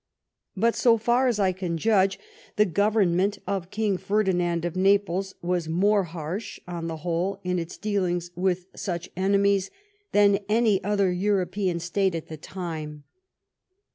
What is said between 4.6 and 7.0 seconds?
of Naples was more harsh, on the